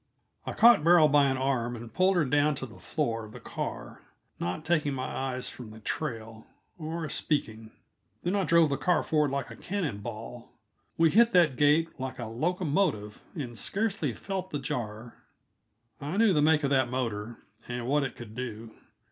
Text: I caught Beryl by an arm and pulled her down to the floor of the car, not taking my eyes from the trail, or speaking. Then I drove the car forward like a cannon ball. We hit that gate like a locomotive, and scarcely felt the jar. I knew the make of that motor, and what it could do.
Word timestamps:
I 0.47 0.53
caught 0.53 0.83
Beryl 0.83 1.07
by 1.09 1.25
an 1.27 1.37
arm 1.37 1.75
and 1.75 1.93
pulled 1.93 2.15
her 2.15 2.25
down 2.25 2.55
to 2.55 2.65
the 2.65 2.79
floor 2.79 3.23
of 3.25 3.33
the 3.33 3.39
car, 3.39 4.01
not 4.39 4.65
taking 4.65 4.95
my 4.95 5.05
eyes 5.05 5.47
from 5.47 5.69
the 5.69 5.79
trail, 5.79 6.47
or 6.79 7.07
speaking. 7.07 7.69
Then 8.23 8.35
I 8.35 8.43
drove 8.43 8.69
the 8.71 8.77
car 8.77 9.03
forward 9.03 9.29
like 9.29 9.51
a 9.51 9.55
cannon 9.55 9.99
ball. 9.99 10.53
We 10.97 11.11
hit 11.11 11.33
that 11.33 11.55
gate 11.55 11.99
like 11.99 12.17
a 12.17 12.25
locomotive, 12.25 13.21
and 13.35 13.55
scarcely 13.55 14.11
felt 14.11 14.49
the 14.49 14.57
jar. 14.57 15.17
I 16.01 16.17
knew 16.17 16.33
the 16.33 16.41
make 16.41 16.63
of 16.63 16.71
that 16.71 16.89
motor, 16.89 17.37
and 17.67 17.85
what 17.85 18.01
it 18.01 18.15
could 18.15 18.33
do. 18.33 18.71